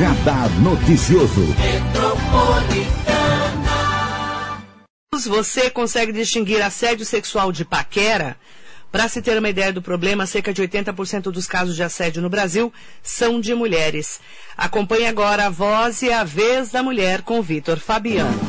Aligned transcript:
Radar 0.00 0.48
Noticioso. 0.62 1.44
Você 5.26 5.68
consegue 5.68 6.10
distinguir 6.10 6.62
assédio 6.62 7.04
sexual 7.04 7.52
de 7.52 7.66
paquera? 7.66 8.34
Para 8.90 9.08
se 9.08 9.20
ter 9.20 9.36
uma 9.36 9.50
ideia 9.50 9.70
do 9.70 9.82
problema, 9.82 10.24
cerca 10.24 10.54
de 10.54 10.62
80% 10.62 11.24
dos 11.24 11.46
casos 11.46 11.76
de 11.76 11.82
assédio 11.82 12.22
no 12.22 12.30
Brasil 12.30 12.72
são 13.02 13.38
de 13.38 13.54
mulheres. 13.54 14.22
Acompanhe 14.56 15.04
agora 15.04 15.48
a 15.48 15.50
voz 15.50 16.00
e 16.00 16.10
a 16.10 16.24
vez 16.24 16.70
da 16.70 16.82
mulher 16.82 17.20
com 17.20 17.42
Vitor 17.42 17.78
Fabiano. 17.78 18.40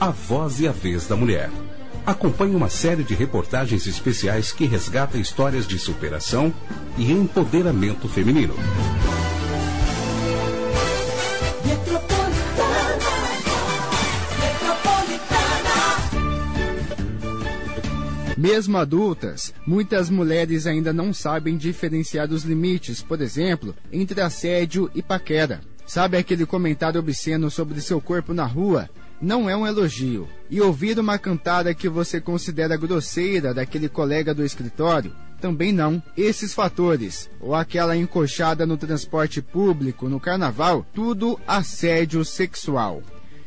A 0.00 0.08
voz 0.08 0.58
e 0.60 0.66
a 0.66 0.72
vez 0.72 1.06
da 1.06 1.16
mulher. 1.16 1.50
Acompanhe 2.06 2.56
uma 2.56 2.70
série 2.70 3.04
de 3.04 3.14
reportagens 3.14 3.86
especiais 3.86 4.52
que 4.52 4.64
resgata 4.64 5.18
histórias 5.18 5.66
de 5.66 5.78
superação 5.78 6.50
e 6.96 7.12
empoderamento 7.12 8.08
feminino. 8.08 8.54
Mesmo 18.36 18.76
adultas, 18.76 19.54
muitas 19.66 20.10
mulheres 20.10 20.66
ainda 20.66 20.92
não 20.92 21.12
sabem 21.12 21.56
diferenciar 21.56 22.30
os 22.30 22.44
limites, 22.44 23.02
por 23.02 23.20
exemplo, 23.22 23.74
entre 23.90 24.20
assédio 24.20 24.90
e 24.94 25.02
paquera. 25.02 25.62
Sabe 25.86 26.18
aquele 26.18 26.44
comentário 26.44 27.00
obsceno 27.00 27.50
sobre 27.50 27.80
seu 27.80 28.00
corpo 28.00 28.34
na 28.34 28.44
rua? 28.44 28.90
Não 29.20 29.48
é 29.48 29.56
um 29.56 29.66
elogio. 29.66 30.28
E 30.50 30.60
ouvir 30.60 30.98
uma 30.98 31.18
cantada 31.18 31.74
que 31.74 31.88
você 31.88 32.20
considera 32.20 32.76
grosseira 32.76 33.54
daquele 33.54 33.88
colega 33.88 34.34
do 34.34 34.44
escritório? 34.44 35.12
Também 35.40 35.72
não. 35.72 36.02
Esses 36.16 36.54
fatores, 36.54 37.30
ou 37.40 37.54
aquela 37.54 37.96
encoxada 37.96 38.66
no 38.66 38.76
transporte 38.76 39.42
público, 39.42 40.08
no 40.08 40.18
carnaval, 40.18 40.86
tudo 40.94 41.38
assédio 41.46 42.24
sexual. 42.24 43.02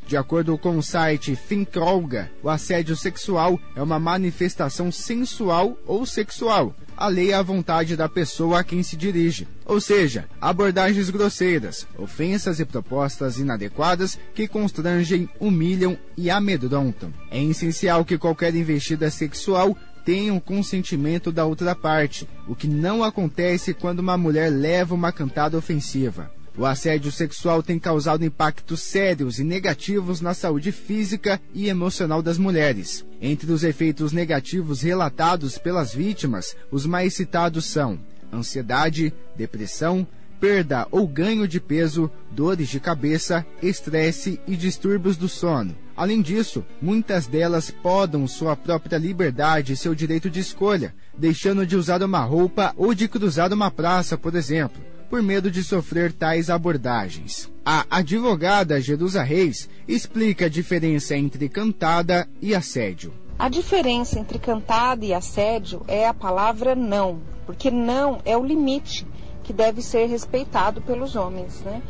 De 0.10 0.18
acordo 0.18 0.58
com 0.58 0.76
o 0.76 0.82
site 0.82 1.36
Finkrolga, 1.36 2.32
o 2.42 2.50
assédio 2.50 2.96
sexual 2.96 3.60
é 3.76 3.84
uma 3.84 4.00
manifestação 4.00 4.92
sensual 4.92 5.78
ou 5.86 6.04
sexual, 6.04 6.76
alheia 6.98 7.38
à 7.38 7.44
vontade 7.44 7.96
da 7.96 8.10
pessoa 8.10 8.60
a 8.60 8.64
quem 8.64 8.82
se 8.82 8.98
dirige. 8.98 9.48
Ou 9.66 9.80
seja, 9.80 10.28
abordagens 10.42 11.12
grosseiras, 11.12 11.86
ofensas 11.96 12.60
e 12.60 12.66
propostas 12.66 13.38
inadequadas 13.38 14.18
que 14.34 14.48
constrangem, 14.48 15.30
humilham 15.40 15.96
e 16.18 16.32
amedrontam. 16.32 17.14
É 17.30 17.40
essencial 17.44 18.04
que 18.04 18.18
qualquer 18.18 18.56
investida 18.56 19.12
sexual 19.12 19.78
tenha 20.10 20.34
o 20.34 20.42
consentimento 20.42 21.32
da 21.32 21.46
outra 21.46 21.76
parte, 21.76 22.28
o 22.48 22.56
que 22.56 22.68
não 22.68 23.04
acontece 23.04 23.76
quando 23.76 24.00
uma 24.00 24.18
mulher 24.18 24.50
leva 24.50 24.96
uma 24.96 25.12
cantada 25.12 25.56
ofensiva. 25.56 26.32
O 26.58 26.66
assédio 26.66 27.12
sexual 27.12 27.62
tem 27.62 27.78
causado 27.78 28.26
impactos 28.26 28.80
sérios 28.82 29.38
e 29.38 29.44
negativos 29.44 30.20
na 30.20 30.34
saúde 30.34 30.72
física 30.72 31.40
e 31.54 31.70
emocional 31.70 32.24
das 32.24 32.40
mulheres. 32.40 33.06
Entre 33.22 33.52
os 33.52 33.64
efeitos 33.64 34.12
negativos 34.12 34.82
relatados 34.82 35.60
pelas 35.60 35.94
vítimas, 35.94 36.56
os 36.72 36.88
mais 36.88 37.14
citados 37.14 37.66
são 37.66 38.00
ansiedade, 38.34 39.14
depressão, 39.38 40.08
perda 40.40 40.88
ou 40.90 41.08
ganho 41.08 41.48
de 41.48 41.60
peso, 41.60 42.10
dores 42.32 42.70
de 42.70 42.80
cabeça, 42.80 43.46
estresse 43.62 44.42
e 44.48 44.56
distúrbios 44.56 45.18
do 45.18 45.30
sono. 45.30 45.76
Além 46.00 46.22
disso, 46.22 46.64
muitas 46.82 47.28
delas 47.28 47.70
podam 47.70 48.26
sua 48.26 48.56
própria 48.56 48.98
liberdade 48.98 49.74
e 49.74 49.76
seu 49.76 49.94
direito 49.94 50.30
de 50.30 50.40
escolha, 50.40 50.96
deixando 51.18 51.68
de 51.68 51.76
usar 51.76 52.02
uma 52.02 52.22
roupa 52.24 52.74
ou 52.78 52.94
de 52.94 53.06
cruzar 53.06 53.52
uma 53.52 53.70
praça, 53.70 54.18
por 54.18 54.34
exemplo 54.34 54.82
por 55.10 55.24
medo 55.24 55.50
de 55.50 55.64
sofrer 55.64 56.14
tais 56.14 56.52
abordagens. 56.52 57.52
A 57.66 57.84
advogada 57.90 58.80
Jerusa 58.80 59.24
Reis 59.24 59.68
explica 59.88 60.46
a 60.46 60.50
diferença 60.50 61.18
entre 61.18 61.50
cantada 61.50 62.30
e 62.40 62.54
assédio. 62.54 63.12
A 63.40 63.50
diferença 63.50 64.20
entre 64.20 64.38
cantada 64.38 65.04
e 65.04 65.12
assédio 65.12 65.82
é 65.88 66.08
a 66.08 66.14
palavra 66.14 66.76
não, 66.76 67.22
porque 67.46 67.72
não 67.72 68.22
é 68.24 68.38
o 68.38 68.46
limite 68.46 69.06
que 69.44 69.52
deve 69.52 69.82
ser 69.82 70.06
respeitado 70.06 70.80
pelos 70.80 71.16
homens. 71.16 71.60
Né? 71.62 71.82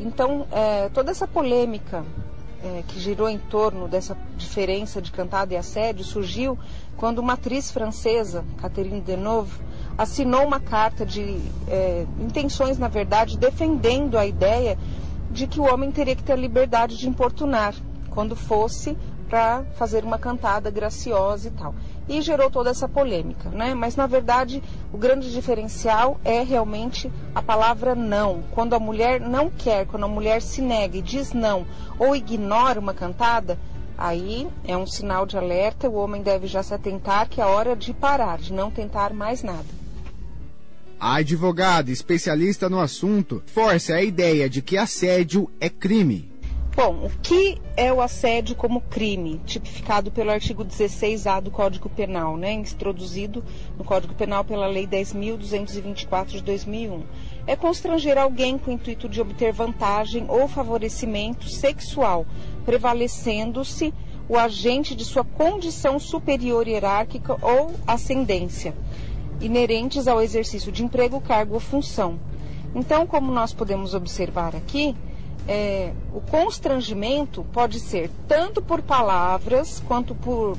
Então, 0.00 0.46
é, 0.50 0.88
toda 0.88 1.10
essa 1.10 1.28
polêmica 1.28 2.02
é, 2.62 2.82
que 2.86 3.00
girou 3.00 3.28
em 3.28 3.38
torno 3.38 3.88
dessa 3.88 4.16
diferença 4.36 5.02
de 5.02 5.10
cantada 5.10 5.54
e 5.54 5.56
assédio 5.56 6.04
surgiu 6.04 6.58
quando 6.96 7.18
uma 7.18 7.32
atriz 7.32 7.70
francesa, 7.70 8.44
Catherine 8.58 9.00
Deneuve, 9.00 9.58
assinou 9.98 10.46
uma 10.46 10.60
carta 10.60 11.04
de 11.04 11.40
é, 11.68 12.06
intenções, 12.20 12.78
na 12.78 12.88
verdade, 12.88 13.36
defendendo 13.36 14.16
a 14.16 14.26
ideia 14.26 14.78
de 15.30 15.46
que 15.46 15.60
o 15.60 15.64
homem 15.64 15.90
teria 15.90 16.14
que 16.14 16.22
ter 16.22 16.32
a 16.32 16.36
liberdade 16.36 16.96
de 16.96 17.08
importunar 17.08 17.74
quando 18.10 18.36
fosse 18.36 18.96
para 19.28 19.64
fazer 19.76 20.04
uma 20.04 20.18
cantada 20.18 20.70
graciosa 20.70 21.48
e 21.48 21.50
tal. 21.52 21.74
E 22.06 22.20
gerou 22.20 22.50
toda 22.50 22.68
essa 22.68 22.86
polêmica, 22.86 23.48
né? 23.48 23.72
Mas 23.72 23.96
na 23.96 24.06
verdade 24.06 24.62
o 24.92 24.98
grande 24.98 25.32
diferencial 25.32 26.20
é 26.22 26.42
realmente 26.42 27.10
a 27.34 27.42
palavra 27.42 27.94
não. 27.94 28.42
Quando 28.50 28.74
a 28.74 28.78
mulher 28.78 29.20
não 29.20 29.48
quer, 29.48 29.86
quando 29.86 30.04
a 30.04 30.08
mulher 30.08 30.42
se 30.42 30.60
nega 30.60 30.98
e 30.98 31.02
diz 31.02 31.32
não 31.32 31.66
ou 31.98 32.14
ignora 32.14 32.78
uma 32.78 32.92
cantada, 32.92 33.58
aí 33.96 34.46
é 34.64 34.76
um 34.76 34.86
sinal 34.86 35.24
de 35.24 35.38
alerta. 35.38 35.88
O 35.88 35.94
homem 35.94 36.22
deve 36.22 36.46
já 36.46 36.62
se 36.62 36.74
atentar 36.74 37.28
que 37.28 37.40
é 37.40 37.46
hora 37.46 37.74
de 37.74 37.94
parar, 37.94 38.38
de 38.38 38.52
não 38.52 38.70
tentar 38.70 39.14
mais 39.14 39.42
nada. 39.42 39.82
A 41.00 41.16
advogada 41.16 41.90
especialista 41.90 42.68
no 42.68 42.78
assunto 42.78 43.42
força 43.46 43.94
a 43.94 44.02
ideia 44.02 44.48
de 44.48 44.62
que 44.62 44.76
assédio 44.76 45.50
é 45.58 45.68
crime. 45.68 46.31
Bom, 46.74 47.04
o 47.04 47.10
que 47.22 47.60
é 47.76 47.92
o 47.92 48.00
assédio 48.00 48.56
como 48.56 48.80
crime, 48.80 49.38
tipificado 49.44 50.10
pelo 50.10 50.30
artigo 50.30 50.64
16A 50.64 51.42
do 51.42 51.50
Código 51.50 51.90
Penal, 51.90 52.38
né, 52.38 52.50
introduzido 52.52 53.44
no 53.76 53.84
Código 53.84 54.14
Penal 54.14 54.42
pela 54.42 54.66
Lei 54.66 54.86
10.224 54.86 56.28
de 56.28 56.42
2001? 56.42 57.02
É 57.46 57.54
constranger 57.54 58.16
alguém 58.16 58.56
com 58.56 58.70
o 58.70 58.74
intuito 58.74 59.06
de 59.06 59.20
obter 59.20 59.52
vantagem 59.52 60.24
ou 60.28 60.48
favorecimento 60.48 61.46
sexual, 61.46 62.24
prevalecendo-se 62.64 63.92
o 64.26 64.38
agente 64.38 64.94
de 64.94 65.04
sua 65.04 65.24
condição 65.24 65.98
superior 65.98 66.66
hierárquica 66.66 67.36
ou 67.42 67.74
ascendência 67.86 68.74
inerentes 69.42 70.08
ao 70.08 70.22
exercício 70.22 70.72
de 70.72 70.82
emprego, 70.82 71.20
cargo 71.20 71.54
ou 71.54 71.60
função. 71.60 72.18
Então, 72.74 73.06
como 73.06 73.30
nós 73.30 73.52
podemos 73.52 73.92
observar 73.92 74.56
aqui, 74.56 74.96
é, 75.48 75.92
o 76.14 76.20
constrangimento 76.20 77.44
pode 77.52 77.80
ser 77.80 78.10
tanto 78.28 78.62
por 78.62 78.82
palavras 78.82 79.82
quanto 79.86 80.14
por 80.14 80.56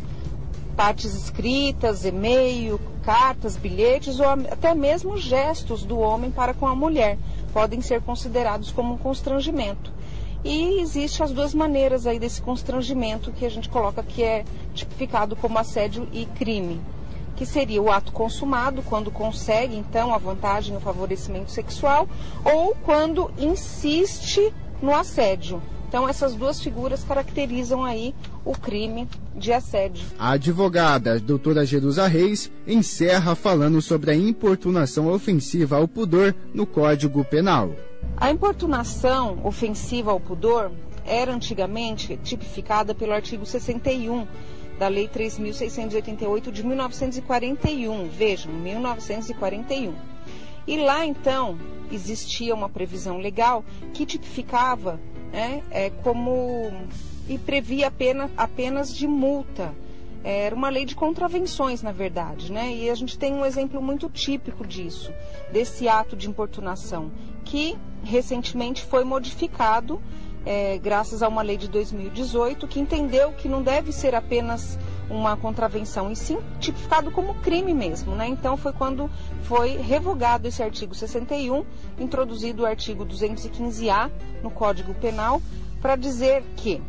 partes 0.75 1.13
escritas, 1.13 2.03
e-mail, 2.03 2.79
cartas, 3.03 3.55
bilhetes 3.55 4.19
ou 4.19 4.27
até 4.27 4.73
mesmo 4.73 5.17
gestos 5.17 5.83
do 5.83 5.99
homem 5.99 6.31
para 6.31 6.53
com 6.53 6.67
a 6.67 6.75
mulher 6.75 7.17
podem 7.53 7.81
ser 7.81 8.01
considerados 8.01 8.71
como 8.71 8.95
um 8.95 8.97
constrangimento. 8.97 9.91
E 10.43 10.81
existe 10.81 11.23
as 11.23 11.31
duas 11.31 11.53
maneiras 11.53 12.05
aí 12.05 12.19
desse 12.19 12.41
constrangimento 12.41 13.31
que 13.31 13.45
a 13.45 13.49
gente 13.49 13.69
coloca 13.69 14.03
que 14.03 14.23
é 14.23 14.43
tipificado 14.73 15.35
como 15.35 15.57
assédio 15.57 16.07
e 16.11 16.25
crime 16.25 16.81
que 17.35 17.45
seria 17.45 17.81
o 17.81 17.91
ato 17.91 18.11
consumado, 18.11 18.83
quando 18.83 19.09
consegue 19.09 19.75
então 19.75 20.13
a 20.13 20.17
vantagem, 20.17 20.77
o 20.77 20.79
favorecimento 20.79 21.51
sexual, 21.51 22.07
ou 22.45 22.75
quando 22.83 23.31
insiste 23.37 24.53
no 24.83 24.93
assédio. 24.93 25.61
Então, 25.87 26.09
essas 26.09 26.35
duas 26.35 26.61
figuras 26.61 27.03
caracterizam 27.03 27.83
aí 27.83 28.13
o 28.43 28.51
crime 28.51 29.07
de 29.35 29.53
assédio. 29.53 30.05
A 30.19 30.31
advogada 30.31 31.19
doutora 31.19 31.65
Jerusa 31.65 32.05
Reis 32.05 32.51
encerra 32.67 33.33
falando 33.33 33.81
sobre 33.81 34.11
a 34.11 34.15
importunação 34.15 35.07
ofensiva 35.07 35.77
ao 35.77 35.87
pudor 35.87 36.35
no 36.53 36.65
Código 36.65 37.23
Penal. 37.23 37.71
A 38.17 38.29
importunação 38.29 39.39
ofensiva 39.43 40.11
ao 40.11 40.19
pudor 40.19 40.71
era 41.05 41.33
antigamente 41.33 42.17
tipificada 42.23 42.93
pelo 42.93 43.13
artigo 43.13 43.45
61 43.45 44.27
da 44.79 44.87
Lei 44.87 45.07
3.688 45.07 46.51
de 46.51 46.65
1941. 46.65 48.09
Vejam, 48.09 48.51
1941. 48.51 50.12
E 50.65 50.77
lá 50.77 51.05
então 51.05 51.57
existia 51.91 52.53
uma 52.53 52.69
previsão 52.69 53.17
legal 53.17 53.63
que 53.93 54.05
tipificava 54.05 54.99
né, 55.31 55.63
é, 55.69 55.89
como 55.89 56.71
e 57.27 57.37
previa 57.37 57.89
pena 57.89 58.29
apenas 58.37 58.93
de 58.93 59.07
multa. 59.07 59.73
Era 60.23 60.55
uma 60.55 60.69
lei 60.69 60.85
de 60.85 60.95
contravenções, 60.95 61.81
na 61.81 61.91
verdade, 61.91 62.49
né? 62.49 62.73
E 62.73 62.89
a 62.89 62.95
gente 62.95 63.17
tem 63.17 63.33
um 63.33 63.45
exemplo 63.45 63.81
muito 63.81 64.09
típico 64.09 64.65
disso, 64.65 65.11
desse 65.51 65.89
ato 65.89 66.15
de 66.15 66.29
importunação, 66.29 67.11
que 67.43 67.77
recentemente 68.03 68.83
foi 68.83 69.03
modificado 69.03 70.01
é, 70.45 70.77
graças 70.77 71.23
a 71.23 71.27
uma 71.27 71.41
lei 71.41 71.57
de 71.57 71.67
2018 71.67 72.67
que 72.67 72.79
entendeu 72.79 73.31
que 73.31 73.47
não 73.47 73.61
deve 73.61 73.91
ser 73.91 74.13
apenas 74.13 74.77
uma 75.09 75.35
contravenção, 75.35 76.11
e 76.11 76.15
sim 76.15 76.39
tipificado 76.59 77.11
como 77.11 77.35
crime 77.35 77.73
mesmo. 77.73 78.15
Né? 78.15 78.27
Então 78.27 78.57
foi 78.57 78.73
quando 78.73 79.09
foi 79.43 79.77
revogado 79.77 80.47
esse 80.47 80.63
artigo 80.63 80.95
61, 80.95 81.65
introduzido 81.99 82.63
o 82.63 82.65
artigo 82.65 83.05
215A 83.05 84.09
no 84.41 84.49
Código 84.49 84.93
Penal, 84.93 85.41
para 85.81 85.95
dizer 85.95 86.43
que 86.55 86.81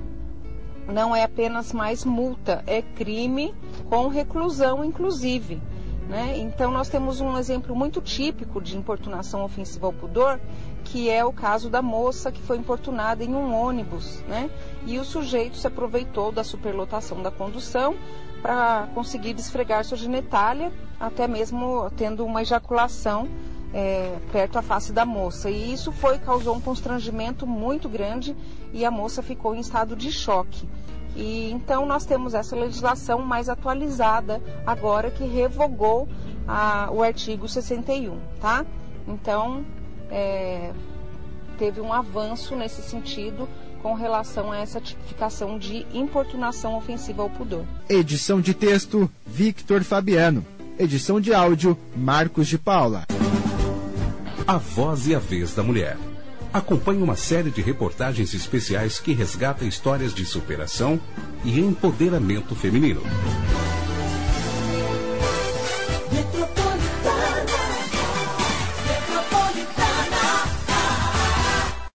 não 0.86 1.16
é 1.16 1.22
apenas 1.22 1.72
mais 1.72 2.04
multa, 2.04 2.62
é 2.66 2.82
crime 2.82 3.54
com 3.88 4.08
reclusão, 4.08 4.84
inclusive. 4.84 5.60
Né? 6.08 6.36
Então, 6.38 6.70
nós 6.70 6.88
temos 6.88 7.20
um 7.20 7.38
exemplo 7.38 7.74
muito 7.74 8.00
típico 8.00 8.60
de 8.60 8.76
importunação 8.76 9.42
ofensiva 9.42 9.86
ao 9.86 9.92
pudor, 9.92 10.38
que 10.94 11.10
é 11.10 11.24
o 11.24 11.32
caso 11.32 11.68
da 11.68 11.82
moça 11.82 12.30
que 12.30 12.40
foi 12.40 12.56
importunada 12.56 13.24
em 13.24 13.34
um 13.34 13.52
ônibus, 13.52 14.22
né? 14.28 14.48
E 14.86 14.96
o 14.96 15.04
sujeito 15.04 15.56
se 15.56 15.66
aproveitou 15.66 16.30
da 16.30 16.44
superlotação 16.44 17.20
da 17.20 17.32
condução 17.32 17.96
para 18.40 18.86
conseguir 18.94 19.34
desfregar 19.34 19.84
sua 19.84 19.96
genitália, 19.96 20.72
até 21.00 21.26
mesmo 21.26 21.90
tendo 21.96 22.24
uma 22.24 22.42
ejaculação 22.42 23.28
é, 23.72 24.16
perto 24.30 24.56
à 24.56 24.62
face 24.62 24.92
da 24.92 25.04
moça. 25.04 25.50
E 25.50 25.72
isso 25.72 25.90
foi 25.90 26.16
causou 26.16 26.54
um 26.54 26.60
constrangimento 26.60 27.44
muito 27.44 27.88
grande 27.88 28.36
e 28.72 28.84
a 28.84 28.90
moça 28.90 29.20
ficou 29.20 29.52
em 29.52 29.58
estado 29.58 29.96
de 29.96 30.12
choque. 30.12 30.68
E 31.16 31.50
então 31.50 31.84
nós 31.86 32.06
temos 32.06 32.34
essa 32.34 32.54
legislação 32.54 33.18
mais 33.18 33.48
atualizada 33.48 34.40
agora 34.64 35.10
que 35.10 35.24
revogou 35.24 36.08
a, 36.46 36.88
o 36.92 37.02
artigo 37.02 37.48
61, 37.48 38.16
tá? 38.40 38.64
Então 39.08 39.64
é, 40.10 40.72
teve 41.58 41.80
um 41.80 41.92
avanço 41.92 42.54
nesse 42.56 42.82
sentido 42.82 43.48
com 43.82 43.92
relação 43.92 44.50
a 44.50 44.58
essa 44.58 44.80
tipificação 44.80 45.58
de 45.58 45.86
importunação 45.92 46.74
ofensiva 46.74 47.22
ao 47.22 47.28
pudor. 47.28 47.64
Edição 47.88 48.40
de 48.40 48.54
texto, 48.54 49.10
Victor 49.26 49.82
Fabiano. 49.84 50.44
Edição 50.78 51.20
de 51.20 51.34
áudio, 51.34 51.78
Marcos 51.94 52.48
de 52.48 52.56
Paula. 52.56 53.04
A 54.46 54.56
Voz 54.56 55.06
e 55.06 55.14
a 55.14 55.18
Vez 55.18 55.54
da 55.54 55.62
Mulher. 55.62 55.96
Acompanhe 56.52 57.02
uma 57.02 57.16
série 57.16 57.50
de 57.50 57.60
reportagens 57.60 58.32
especiais 58.32 58.98
que 58.98 59.12
resgata 59.12 59.64
histórias 59.64 60.14
de 60.14 60.24
superação 60.24 61.00
e 61.44 61.60
empoderamento 61.60 62.54
feminino. 62.54 63.02